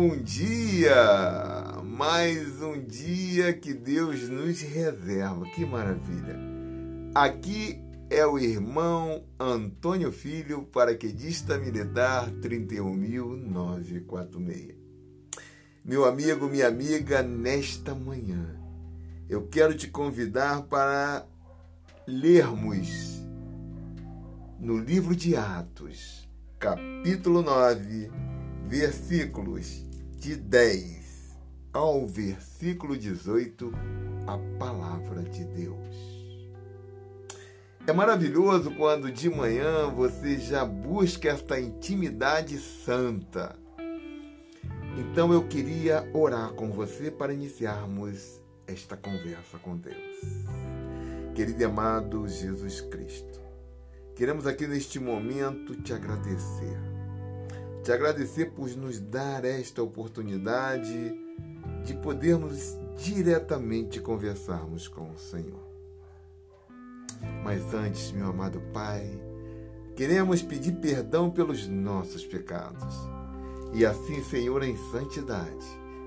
bom 0.00 0.16
dia! 0.16 0.96
Mais 1.84 2.62
um 2.62 2.82
dia 2.82 3.52
que 3.52 3.74
Deus 3.74 4.30
nos 4.30 4.62
reserva. 4.62 5.44
Que 5.54 5.66
maravilha! 5.66 6.38
Aqui 7.14 7.78
é 8.08 8.24
o 8.24 8.38
irmão 8.38 9.22
Antônio 9.38 10.10
Filho, 10.10 10.62
paraquedista 10.62 11.58
militar 11.58 12.30
31946. 12.40 14.74
Meu 15.84 16.06
amigo, 16.06 16.48
minha 16.48 16.68
amiga, 16.68 17.22
nesta 17.22 17.94
manhã 17.94 18.58
eu 19.28 19.48
quero 19.48 19.74
te 19.74 19.86
convidar 19.86 20.62
para 20.62 21.26
lermos 22.06 23.20
no 24.58 24.78
livro 24.78 25.14
de 25.14 25.36
Atos, 25.36 26.26
capítulo 26.58 27.42
9, 27.42 28.10
versículos 28.64 29.89
de 30.20 30.36
10 30.36 31.34
ao 31.72 32.06
versículo 32.06 32.94
18, 32.94 33.72
a 34.26 34.36
palavra 34.58 35.22
de 35.22 35.46
Deus. 35.46 35.96
É 37.86 37.92
maravilhoso 37.94 38.70
quando 38.72 39.10
de 39.10 39.30
manhã 39.30 39.88
você 39.88 40.36
já 40.36 40.62
busca 40.62 41.30
esta 41.30 41.58
intimidade 41.58 42.58
santa. 42.58 43.56
Então 44.98 45.32
eu 45.32 45.48
queria 45.48 46.06
orar 46.12 46.52
com 46.52 46.70
você 46.70 47.10
para 47.10 47.32
iniciarmos 47.32 48.42
esta 48.66 48.98
conversa 48.98 49.58
com 49.58 49.74
Deus. 49.74 49.96
Querido 51.34 51.62
e 51.62 51.64
amado 51.64 52.28
Jesus 52.28 52.82
Cristo, 52.82 53.40
queremos 54.14 54.46
aqui 54.46 54.66
neste 54.66 55.00
momento 55.00 55.74
te 55.80 55.94
agradecer. 55.94 56.89
Te 57.82 57.92
agradecer 57.92 58.52
por 58.52 58.68
nos 58.76 59.00
dar 59.00 59.44
esta 59.44 59.82
oportunidade 59.82 61.14
de 61.84 61.94
podermos 61.94 62.78
diretamente 63.02 64.00
conversarmos 64.00 64.86
com 64.86 65.10
o 65.10 65.18
Senhor. 65.18 65.66
Mas 67.42 67.72
antes, 67.72 68.12
meu 68.12 68.28
amado 68.28 68.60
Pai, 68.72 69.10
queremos 69.96 70.42
pedir 70.42 70.72
perdão 70.76 71.30
pelos 71.30 71.66
nossos 71.66 72.24
pecados. 72.26 72.94
E 73.72 73.86
assim, 73.86 74.22
Senhor, 74.24 74.62
em 74.62 74.76
santidade, 74.90 75.66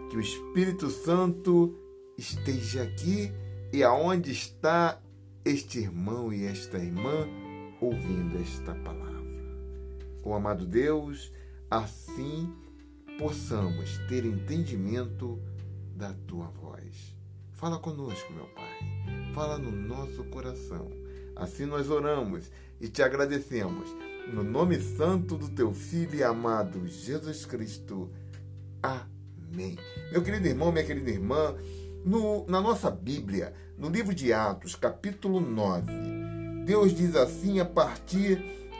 que 0.09 0.17
o 0.17 0.21
Espírito 0.21 0.89
Santo 0.91 1.75
esteja 2.17 2.83
aqui 2.83 3.31
e 3.71 3.83
aonde 3.83 4.31
está 4.31 5.01
este 5.43 5.79
irmão 5.79 6.31
e 6.31 6.45
esta 6.45 6.77
irmã 6.77 7.27
ouvindo 7.81 8.39
esta 8.39 8.75
palavra. 8.75 9.13
O 10.23 10.33
amado 10.33 10.65
Deus, 10.65 11.31
assim 11.77 12.53
possamos 13.17 13.97
ter 14.07 14.25
entendimento 14.25 15.39
da 15.95 16.13
tua 16.27 16.47
voz. 16.47 17.15
Fala 17.51 17.79
conosco, 17.79 18.33
meu 18.33 18.45
Pai. 18.47 19.33
Fala 19.33 19.57
no 19.57 19.71
nosso 19.71 20.23
coração 20.25 21.03
Assim 21.35 21.65
nós 21.65 21.89
oramos 21.89 22.51
e 22.79 22.87
te 22.87 23.01
agradecemos. 23.01 23.89
No 24.31 24.43
nome 24.43 24.79
santo 24.79 25.35
do 25.35 25.49
teu 25.49 25.73
Filho 25.73 26.15
e 26.15 26.23
amado 26.23 26.87
Jesus 26.87 27.45
Cristo. 27.45 28.09
Amém. 28.81 29.77
Meu 30.11 30.21
querido 30.21 30.47
irmão, 30.47 30.71
minha 30.71 30.85
querida 30.85 31.09
irmã, 31.09 31.55
no, 32.05 32.45
na 32.47 32.61
nossa 32.61 32.89
Bíblia, 32.91 33.53
no 33.77 33.89
livro 33.89 34.13
de 34.13 34.31
Atos, 34.31 34.75
capítulo 34.75 35.39
9, 35.41 35.91
Deus 36.65 36.93
diz 36.93 37.15
assim 37.15 37.59
a 37.59 37.65
partir 37.65 38.37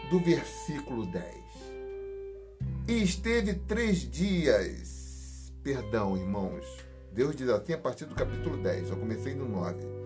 do 0.10 0.20
versículo 0.20 1.06
10. 1.08 1.43
E 2.88 3.04
esteve 3.04 3.54
três 3.54 4.00
dias. 4.00 5.52
Perdão, 5.64 6.18
irmãos. 6.18 6.66
Deus 7.14 7.36
diz 7.36 7.50
assim 7.50 7.74
a 7.74 7.78
partir 7.78 8.06
do 8.06 8.16
capítulo 8.16 8.58
10. 8.58 8.90
Eu 8.90 8.98
comecei 8.98 9.34
no 9.34 9.48
9 9.48 10.04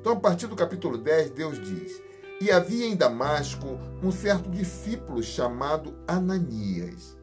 então, 0.00 0.14
a 0.14 0.16
partir 0.16 0.46
do 0.46 0.56
capítulo 0.56 0.96
10, 0.96 1.30
Deus 1.30 1.60
diz: 1.62 2.02
E 2.40 2.50
havia 2.50 2.86
em 2.86 2.96
Damasco 2.96 3.78
um 4.02 4.10
certo 4.10 4.48
discípulo 4.48 5.22
chamado 5.22 5.94
Ananias. 6.08 7.18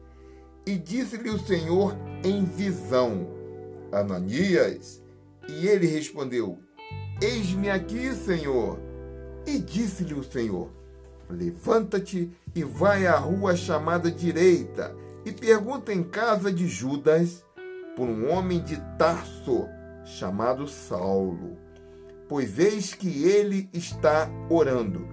E 0.64 0.78
disse-lhe 0.78 1.28
o 1.28 1.40
Senhor 1.40 1.96
em 2.22 2.44
visão: 2.44 3.26
Ananias. 3.90 5.02
E 5.48 5.66
ele 5.66 5.88
respondeu: 5.88 6.58
Eis-me 7.20 7.68
aqui, 7.68 8.14
Senhor. 8.14 8.78
E 9.44 9.58
disse-lhe 9.58 10.14
o 10.14 10.22
Senhor: 10.22 10.70
Levanta-te 11.28 12.30
e 12.54 12.64
vai 12.64 13.06
à 13.06 13.16
rua 13.16 13.54
chamada 13.54 14.10
direita 14.10 14.94
e 15.24 15.32
pergunta 15.32 15.92
em 15.92 16.02
casa 16.02 16.52
de 16.52 16.66
Judas 16.66 17.44
por 17.96 18.08
um 18.08 18.30
homem 18.30 18.62
de 18.62 18.76
Tarso 18.96 19.66
chamado 20.04 20.66
Saulo 20.66 21.68
pois 22.28 22.58
eis 22.58 22.94
que 22.94 23.24
ele 23.24 23.68
está 23.72 24.30
orando. 24.50 25.08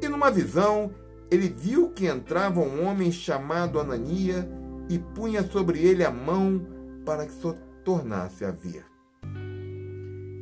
E 0.00 0.08
numa 0.08 0.30
visão, 0.30 0.94
ele 1.30 1.48
viu 1.48 1.90
que 1.90 2.06
entrava 2.06 2.60
um 2.60 2.86
homem 2.86 3.10
chamado 3.10 3.80
Anania 3.80 4.48
e 4.88 4.98
punha 4.98 5.42
sobre 5.42 5.80
ele 5.80 6.04
a 6.04 6.10
mão 6.10 6.64
para 7.04 7.24
que 7.24 7.32
se 7.32 7.54
tornasse 7.82 8.44
a 8.44 8.50
ver. 8.50 8.84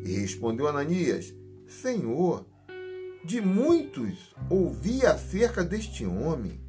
E 0.04 0.18
respondeu 0.18 0.66
Ananias: 0.66 1.32
Senhor, 1.66 2.44
de 3.24 3.40
muitos 3.40 4.34
ouvi 4.50 5.06
acerca 5.06 5.64
deste 5.64 6.04
homem, 6.04 6.60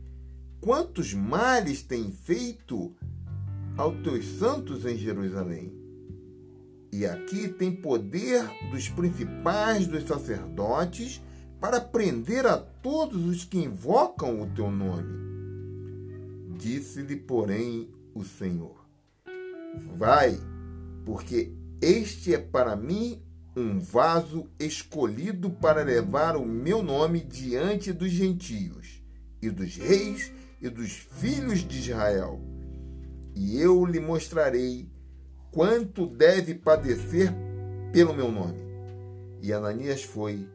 quantos 0.61 1.13
males 1.13 1.81
tem 1.81 2.11
feito 2.11 2.93
aos 3.75 4.01
teus 4.03 4.25
santos 4.37 4.85
em 4.85 4.97
Jerusalém. 4.97 5.73
E 6.91 7.05
aqui 7.07 7.49
tem 7.49 7.75
poder 7.75 8.43
dos 8.69 8.87
principais 8.87 9.87
dos 9.87 10.03
sacerdotes 10.03 11.21
para 11.59 11.81
prender 11.81 12.45
a 12.45 12.57
todos 12.57 13.25
os 13.25 13.43
que 13.43 13.57
invocam 13.57 14.41
o 14.41 14.47
teu 14.47 14.69
nome. 14.69 15.11
Disse-lhe, 16.57 17.15
porém, 17.15 17.89
o 18.13 18.23
Senhor: 18.23 18.85
Vai, 19.95 20.39
porque 21.03 21.51
este 21.81 22.35
é 22.35 22.37
para 22.37 22.75
mim 22.75 23.19
um 23.55 23.79
vaso 23.79 24.47
escolhido 24.59 25.49
para 25.49 25.83
levar 25.83 26.35
o 26.35 26.45
meu 26.45 26.81
nome 26.81 27.19
diante 27.19 27.93
dos 27.93 28.09
gentios 28.09 29.03
e 29.41 29.49
dos 29.49 29.75
reis 29.75 30.31
e 30.61 30.69
dos 30.69 30.91
filhos 30.91 31.59
de 31.59 31.79
Israel. 31.79 32.41
E 33.35 33.59
eu 33.59 33.85
lhe 33.85 33.99
mostrarei 33.99 34.89
quanto 35.51 36.07
deve 36.07 36.55
padecer 36.55 37.31
pelo 37.91 38.13
meu 38.13 38.31
nome. 38.31 38.59
E 39.41 39.53
Ananias 39.53 40.03
foi 40.03 40.47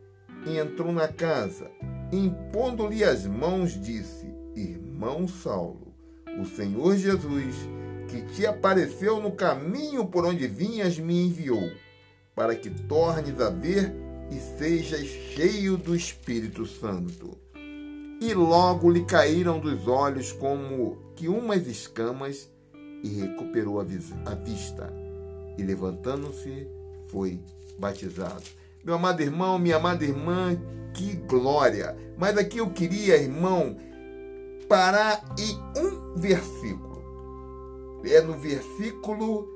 e 0.46 0.56
entrou 0.56 0.92
na 0.92 1.08
casa, 1.08 1.70
impondo-lhe 2.12 3.04
as 3.04 3.26
mãos, 3.26 3.80
disse: 3.80 4.26
Irmão 4.56 5.28
Saulo, 5.28 5.94
o 6.40 6.44
Senhor 6.44 6.96
Jesus, 6.96 7.54
que 8.08 8.22
te 8.22 8.46
apareceu 8.46 9.20
no 9.20 9.32
caminho 9.32 10.06
por 10.06 10.24
onde 10.24 10.48
vinhas, 10.48 10.98
me 10.98 11.26
enviou, 11.26 11.70
para 12.38 12.54
que 12.54 12.70
tornes 12.70 13.40
a 13.40 13.50
ver 13.50 13.92
e 14.30 14.36
sejas 14.36 15.04
cheio 15.34 15.76
do 15.76 15.96
Espírito 15.96 16.64
Santo. 16.66 17.36
E 18.20 18.32
logo 18.32 18.88
lhe 18.88 19.04
caíram 19.04 19.58
dos 19.58 19.88
olhos 19.88 20.30
como 20.30 20.98
que 21.16 21.26
umas 21.26 21.66
escamas 21.66 22.48
e 23.02 23.08
recuperou 23.08 23.80
a, 23.80 23.82
vista. 23.82 24.88
E 25.58 25.64
levantando-se, 25.64 26.68
foi 27.08 27.40
batizado. 27.76 28.44
Meu 28.84 28.94
amado 28.94 29.20
irmão, 29.20 29.58
minha 29.58 29.74
amada 29.74 30.04
irmã, 30.04 30.56
que 30.94 31.16
glória! 31.16 31.96
Mas 32.16 32.38
aqui 32.38 32.58
eu 32.58 32.70
queria, 32.70 33.16
irmão, 33.16 33.76
parar 34.68 35.24
em 35.36 35.58
um 35.76 36.14
versículo. 36.14 37.02
É 38.04 38.20
no 38.20 38.38
versículo 38.38 39.48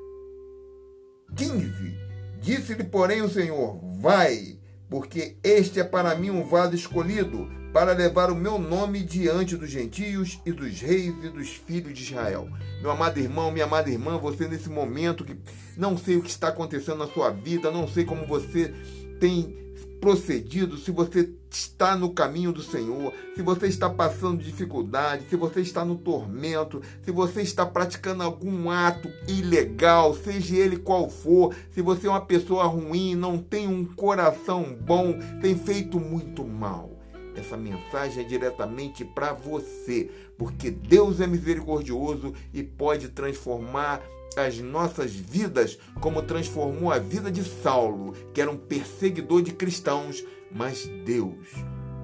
15. 1.36 2.01
Disse-lhe, 2.42 2.84
porém, 2.84 3.22
o 3.22 3.30
Senhor: 3.30 3.78
Vai, 4.00 4.58
porque 4.90 5.36
este 5.42 5.80
é 5.80 5.84
para 5.84 6.14
mim 6.14 6.30
um 6.30 6.44
vaso 6.44 6.74
escolhido 6.74 7.48
para 7.72 7.92
levar 7.92 8.30
o 8.30 8.36
meu 8.36 8.58
nome 8.58 9.02
diante 9.02 9.56
dos 9.56 9.70
gentios 9.70 10.38
e 10.44 10.52
dos 10.52 10.80
reis 10.80 11.14
e 11.24 11.30
dos 11.30 11.48
filhos 11.50 11.94
de 11.94 12.04
Israel. 12.04 12.48
Meu 12.82 12.90
amado 12.90 13.18
irmão, 13.18 13.50
minha 13.50 13.64
amada 13.64 13.88
irmã, 13.88 14.18
você 14.18 14.46
nesse 14.46 14.68
momento 14.68 15.24
que 15.24 15.38
não 15.76 15.96
sei 15.96 16.16
o 16.16 16.22
que 16.22 16.28
está 16.28 16.48
acontecendo 16.48 16.98
na 16.98 17.06
sua 17.06 17.30
vida, 17.30 17.70
não 17.70 17.88
sei 17.88 18.04
como 18.04 18.26
você 18.26 18.74
tem 19.18 19.56
procedido, 20.02 20.76
se 20.76 20.90
você 20.90 21.30
está 21.48 21.94
no 21.94 22.10
caminho 22.10 22.52
do 22.52 22.60
Senhor, 22.60 23.14
se 23.36 23.40
você 23.40 23.68
está 23.68 23.88
passando 23.88 24.42
dificuldade, 24.42 25.28
se 25.30 25.36
você 25.36 25.60
está 25.60 25.84
no 25.84 25.94
tormento, 25.94 26.82
se 27.04 27.12
você 27.12 27.40
está 27.40 27.64
praticando 27.64 28.24
algum 28.24 28.68
ato 28.68 29.08
ilegal, 29.28 30.12
seja 30.12 30.56
ele 30.56 30.76
qual 30.76 31.08
for, 31.08 31.54
se 31.70 31.80
você 31.80 32.08
é 32.08 32.10
uma 32.10 32.26
pessoa 32.26 32.64
ruim, 32.64 33.14
não 33.14 33.38
tem 33.38 33.68
um 33.68 33.84
coração 33.84 34.76
bom, 34.84 35.16
tem 35.40 35.56
feito 35.56 36.00
muito 36.00 36.44
mal. 36.44 36.90
Essa 37.36 37.56
mensagem 37.56 38.24
é 38.24 38.26
diretamente 38.26 39.04
para 39.04 39.32
você, 39.32 40.10
porque 40.36 40.68
Deus 40.68 41.20
é 41.20 41.28
misericordioso 41.28 42.34
e 42.52 42.64
pode 42.64 43.10
transformar 43.10 44.02
as 44.36 44.58
nossas 44.58 45.12
vidas 45.12 45.78
como 46.00 46.22
transformou 46.22 46.92
a 46.92 46.98
vida 46.98 47.30
de 47.30 47.42
Saulo, 47.44 48.12
que 48.32 48.40
era 48.40 48.50
um 48.50 48.56
perseguidor 48.56 49.42
de 49.42 49.52
cristãos, 49.52 50.24
mas 50.50 50.86
Deus 51.04 51.46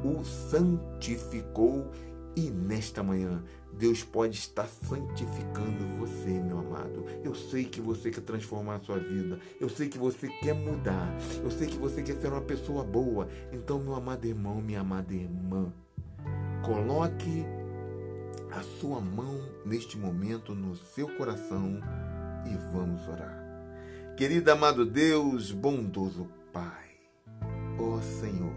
o 0.04 0.25
santificou 0.25 1.90
e 2.36 2.50
nesta 2.50 3.02
manhã 3.02 3.42
Deus 3.72 4.02
pode 4.02 4.36
estar 4.36 4.66
santificando 4.66 5.84
você, 5.98 6.30
meu 6.30 6.58
amado. 6.58 7.04
Eu 7.22 7.32
sei 7.34 7.64
que 7.64 7.80
você 7.80 8.10
quer 8.10 8.22
transformar 8.22 8.76
a 8.76 8.80
sua 8.80 8.98
vida. 8.98 9.38
Eu 9.60 9.69
sei 9.69 9.88
que 9.88 9.96
você 9.96 10.28
quer 10.28 10.52
mudar. 10.52 11.16
Eu 11.42 11.50
sei 11.50 11.69
que 11.69 11.76
você 11.76 12.02
quer 12.02 12.16
ser 12.20 12.26
uma 12.26 12.40
pessoa 12.40 12.82
boa. 12.82 13.28
Então, 13.52 13.78
meu 13.78 13.94
amado 13.94 14.26
irmão, 14.26 14.60
minha 14.60 14.80
amada 14.80 15.14
irmã, 15.14 15.72
coloque 16.64 17.44
a 18.50 18.62
sua 18.80 19.00
mão 19.00 19.40
neste 19.64 19.96
momento 19.96 20.54
no 20.56 20.75
seu 20.75 21.06
coração 21.16 21.80
e 22.50 22.56
vamos 22.73 23.06
orar. 23.09 23.39
Querido 24.17 24.50
amado 24.50 24.85
Deus, 24.85 25.53
bondoso 25.53 26.29
Pai, 26.53 26.97
ó 27.79 28.00
Senhor, 28.00 28.53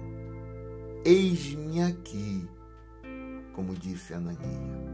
eis-me 1.06 1.82
aqui, 1.82 2.48
como 3.54 3.76
disse 3.76 4.14
Anania. 4.14 4.92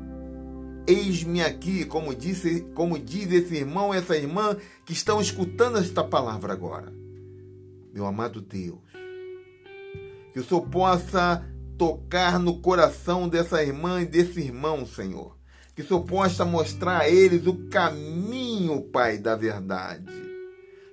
Eis-me 0.88 1.44
aqui, 1.44 1.84
como, 1.84 2.16
disse, 2.16 2.62
como 2.74 2.98
diz 2.98 3.30
esse 3.32 3.56
irmão, 3.56 3.94
essa 3.94 4.16
irmã 4.16 4.56
que 4.86 4.94
estão 4.94 5.20
escutando 5.20 5.78
esta 5.78 6.02
palavra 6.02 6.54
agora. 6.54 6.94
Meu 7.94 8.06
amado 8.06 8.40
Deus, 8.40 8.80
que 10.32 10.40
o 10.40 10.44
Senhor 10.46 10.62
possa 10.70 11.46
tocar 11.78 12.40
no 12.40 12.60
coração 12.60 13.28
dessa 13.28 13.62
irmã 13.62 14.02
e 14.02 14.06
desse 14.06 14.40
irmão, 14.40 14.86
Senhor. 14.86 15.38
Que 15.76 15.82
o 15.82 15.88
Senhor 15.88 16.04
possa 16.04 16.44
mostrar 16.44 17.02
a 17.02 17.10
eles 17.10 17.46
o 17.46 17.68
caminho, 17.70 18.57
Pai, 18.82 19.18
da 19.18 19.36
verdade. 19.36 20.12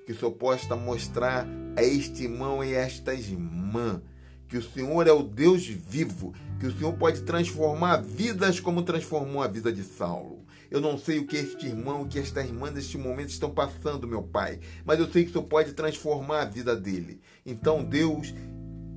Que 0.07 0.13
o 0.13 0.17
Senhor 0.17 0.33
possa 0.33 0.77
mostrar 0.77 1.47
a 1.77 1.83
este 1.83 2.25
irmão 2.25 2.63
e 2.63 2.75
a 2.75 2.81
esta 2.81 3.15
irmã 3.15 4.01
que 4.49 4.59
o 4.59 4.63
Senhor 4.63 5.07
é 5.07 5.13
o 5.13 5.23
Deus 5.23 5.67
vivo, 5.67 6.33
que 6.61 6.67
o 6.67 6.79
Senhor 6.79 6.93
pode 6.93 7.23
transformar 7.23 7.97
vidas 7.97 8.61
como 8.61 8.83
transformou 8.83 9.43
a 9.43 9.49
vida 9.49 9.73
de 9.73 9.83
Saulo. 9.83 10.45
Eu 10.71 10.81
não 10.81 10.99
sei 10.99 11.19
o 11.19 11.27
que 11.27 11.37
este 11.37 11.67
irmão, 11.67 12.03
o 12.03 12.09
que 12.09 12.19
esta 12.19 12.41
irmã 12.41 12.71
neste 12.71 12.97
momento 12.97 13.31
estão 13.31 13.51
passando, 13.51 14.07
meu 14.07 14.23
Pai, 14.23 14.61
mas 14.85 14.99
eu 14.99 15.11
sei 15.11 15.25
que 15.25 15.31
o 15.31 15.33
Senhor 15.33 15.47
pode 15.47 15.73
transformar 15.73 16.43
a 16.43 16.45
vida 16.45 16.77
dele. 16.77 17.21
Então, 17.45 17.83
Deus, 17.83 18.35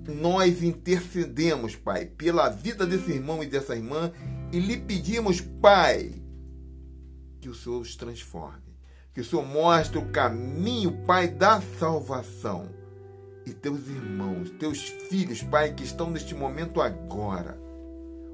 nós 0.08 0.62
intercedemos, 0.62 1.76
Pai, 1.76 2.06
pela 2.06 2.50
vida 2.50 2.86
desse 2.86 3.12
irmão 3.12 3.44
e 3.44 3.48
dessa 3.48 3.76
irmã 3.76 4.12
e 4.52 4.60
lhe 4.60 4.78
pedimos, 4.78 5.42
Pai, 5.42 6.12
que 7.40 7.50
o 7.50 7.56
Senhor 7.56 7.82
os 7.82 7.96
transforme, 7.96 8.67
que 9.18 9.22
o 9.22 9.26
Senhor 9.26 9.48
mostre 9.48 9.98
o 9.98 10.06
caminho, 10.10 10.92
Pai, 11.08 11.28
da 11.28 11.60
salvação 11.80 12.70
e 13.48 13.52
teus 13.52 13.88
irmãos, 13.88 14.52
teus 14.60 14.78
filhos, 15.10 15.42
Pai, 15.42 15.74
que 15.74 15.84
estão 15.84 16.12
neste 16.12 16.36
momento 16.36 16.80
agora, 16.80 17.60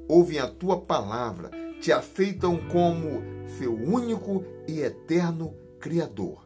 ouvem 0.09 0.39
a 0.39 0.47
tua 0.49 0.81
palavra, 0.81 1.51
te 1.79 1.89
aceitam 1.89 2.57
como 2.67 3.23
seu 3.57 3.73
único 3.73 4.43
e 4.67 4.81
eterno 4.81 5.55
Criador. 5.79 6.45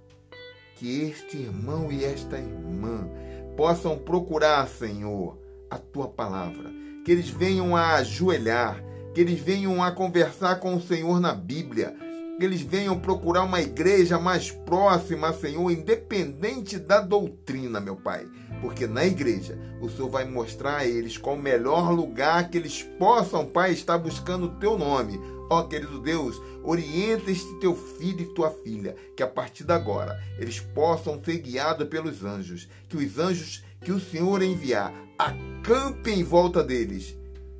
Que 0.76 1.02
este 1.02 1.38
irmão 1.38 1.92
e 1.92 2.06
esta 2.06 2.38
irmã 2.38 3.10
possam 3.56 3.98
procurar, 3.98 4.68
Senhor, 4.68 5.36
a 5.68 5.80
tua 5.80 6.10
palavra, 6.10 6.72
que 7.04 7.12
eles 7.12 7.28
venham 7.28 7.76
a 7.76 7.96
ajoelhar, 7.96 8.84
que 9.16 9.22
eles 9.22 9.40
venham 9.40 9.82
a 9.82 9.92
conversar 9.92 10.60
com 10.60 10.76
o 10.76 10.82
Senhor 10.82 11.20
na 11.20 11.34
Bíblia, 11.34 11.96
que 12.38 12.46
eles 12.46 12.62
venham 12.62 13.00
procurar 13.00 13.44
uma 13.44 13.62
igreja 13.62 14.20
mais 14.20 14.52
próxima, 14.52 15.34
Senhor, 15.34 15.72
independente 15.72 16.78
da 16.78 17.02
doutrina, 17.02 17.80
meu 17.80 17.96
Pai. 17.96 18.28
Porque 18.62 18.86
na 18.86 19.06
igreja 19.06 19.58
o 19.82 19.90
Senhor 19.90 20.10
vai 20.10 20.26
mostrar 20.26 20.78
a 20.78 20.86
eles 20.86 21.18
qual 21.18 21.36
o 21.36 21.42
melhor 21.42 21.92
lugar 21.92 22.50
que 22.50 22.58
eles 22.58 22.84
possam, 22.84 23.46
Pai, 23.46 23.72
estar 23.72 23.98
buscando 23.98 24.46
o 24.46 24.56
teu 24.60 24.78
nome. 24.78 25.20
Ó 25.50 25.64
querido 25.64 26.00
Deus, 26.00 26.40
orienta 26.64 27.32
este 27.32 27.52
teu 27.60 27.76
filho 27.76 28.22
e 28.22 28.34
tua 28.34 28.52
filha, 28.52 28.96
que 29.16 29.24
a 29.24 29.28
partir 29.28 29.64
de 29.64 29.74
agora 29.74 30.22
eles 30.38 30.60
possam 30.60 31.22
ser 31.24 31.40
guiados 31.40 31.88
pelos 31.88 32.24
anjos, 32.24 32.68
que 32.90 32.98
os 32.98 33.18
anjos 33.18 33.64
que 33.82 33.92
o 33.92 34.00
Senhor 34.00 34.42
enviar 34.42 34.94
acampem 35.18 36.20
em 36.20 36.24
volta 36.24 36.64
deles. 36.64 37.16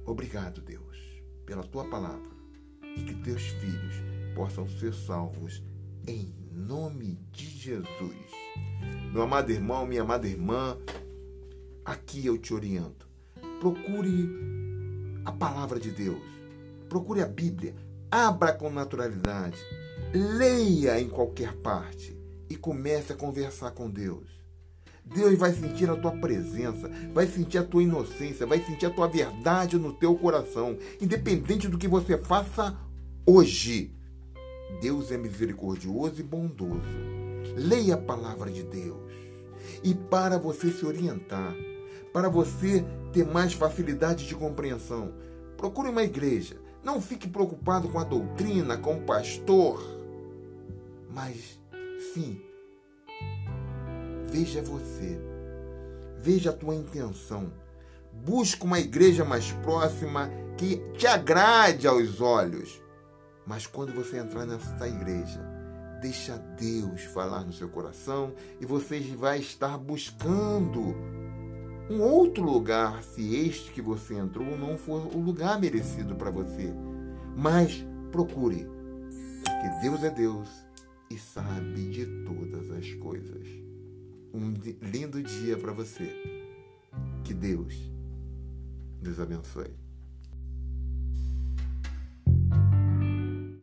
Obrigado, 0.06 0.62
Deus, 0.62 0.98
pela 1.46 1.64
tua 1.64 1.86
palavra 1.86 2.38
e 2.96 3.04
que 3.04 3.14
teus 3.16 3.44
filhos 3.44 4.07
possam 4.38 4.68
ser 4.68 4.94
salvos 4.94 5.64
em 6.08 6.32
nome 6.54 7.20
de 7.32 7.44
Jesus. 7.44 8.16
Meu 9.12 9.24
amado 9.24 9.52
irmão, 9.52 9.88
minha 9.88 10.04
amada 10.04 10.28
irmã, 10.28 10.78
aqui 11.84 12.24
eu 12.24 12.38
te 12.38 12.54
oriento. 12.54 13.10
Procure 13.60 14.30
a 15.26 15.32
palavra 15.32 15.80
de 15.80 15.90
Deus. 15.90 16.22
Procure 16.88 17.24
a 17.24 17.26
Bíblia. 17.26 17.74
Abra 18.12 18.54
com 18.54 18.70
naturalidade. 18.70 19.58
Leia 20.14 21.02
em 21.02 21.10
qualquer 21.10 21.56
parte 21.56 22.16
e 22.48 22.56
comece 22.56 23.14
a 23.14 23.16
conversar 23.16 23.72
com 23.72 23.90
Deus. 23.90 24.28
Deus 25.04 25.36
vai 25.36 25.52
sentir 25.52 25.90
a 25.90 25.96
tua 25.96 26.12
presença, 26.12 26.88
vai 27.12 27.26
sentir 27.26 27.58
a 27.58 27.64
tua 27.64 27.82
inocência, 27.82 28.46
vai 28.46 28.64
sentir 28.64 28.86
a 28.86 28.92
tua 28.92 29.08
verdade 29.08 29.80
no 29.80 29.94
teu 29.94 30.16
coração, 30.16 30.78
independente 31.02 31.68
do 31.68 31.78
que 31.78 31.88
você 31.88 32.20
faça 32.20 32.78
hoje. 33.26 33.97
Deus 34.82 35.12
é 35.12 35.18
misericordioso 35.18 36.20
e 36.20 36.24
bondoso. 36.24 36.82
Leia 37.56 37.96
a 37.96 37.98
palavra 37.98 38.52
de 38.52 38.64
Deus. 38.64 39.12
E 39.84 39.94
para 39.94 40.38
você 40.38 40.70
se 40.72 40.86
orientar, 40.86 41.56
para 42.14 42.30
você 42.30 42.86
ter 43.12 43.26
mais 43.26 43.54
facilidade 43.54 44.28
de 44.28 44.36
compreensão, 44.36 45.14
procure 45.56 45.90
uma 45.90 46.04
igreja. 46.04 46.58
Não 46.84 47.02
fique 47.02 47.28
preocupado 47.28 47.90
com 47.90 48.00
a 48.00 48.04
doutrina, 48.04 48.78
com 48.78 48.98
o 48.98 49.02
pastor. 49.02 49.84
Mas, 51.10 51.60
sim, 52.14 52.40
veja 54.26 54.62
você. 54.62 55.20
Veja 56.18 56.52
a 56.52 56.54
tua 56.54 56.76
intenção. 56.76 57.52
Busque 58.14 58.66
uma 58.66 58.80
igreja 58.80 59.24
mais 59.24 59.52
próxima 59.64 60.30
que 60.58 60.78
te 60.98 61.08
agrade 61.08 61.88
aos 61.88 62.20
olhos 62.20 62.82
mas 63.48 63.66
quando 63.66 63.94
você 63.94 64.18
entrar 64.18 64.46
nessa 64.46 64.88
igreja, 64.88 65.40
deixa 66.02 66.38
Deus 66.38 67.04
falar 67.06 67.46
no 67.46 67.54
seu 67.54 67.70
coração 67.70 68.34
e 68.60 68.66
você 68.66 69.00
vai 69.16 69.40
estar 69.40 69.78
buscando 69.78 70.94
um 71.90 72.02
outro 72.02 72.44
lugar 72.44 73.02
se 73.02 73.36
este 73.36 73.72
que 73.72 73.82
você 73.82 74.16
entrou 74.16 74.58
não 74.58 74.78
for 74.78 75.08
o 75.16 75.20
lugar 75.20 75.60
merecido 75.60 76.16
para 76.16 76.30
você. 76.30 76.74
Mas 77.38 77.86
procure, 78.12 78.68
porque 79.46 79.82
Deus 79.82 80.04
é 80.04 80.10
Deus 80.10 80.50
e 81.10 81.18
sabe 81.18 81.90
de 81.90 82.06
todas 82.26 82.70
as 82.72 82.94
coisas. 82.96 83.48
Um 84.34 84.54
lindo 84.82 85.24
dia 85.24 85.58
para 85.58 85.72
você. 85.72 86.14
Que 87.24 87.34
Deus 87.34 87.74
nos 89.02 89.20
abençoe. 89.20 89.87